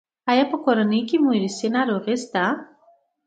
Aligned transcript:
ایا 0.31 0.43
په 0.51 0.57
کورنۍ 0.63 1.01
کې 1.09 1.17
مو 1.23 1.29
ارثي 1.37 1.67
ناروغي 1.75 2.15
شته؟ 2.23 2.43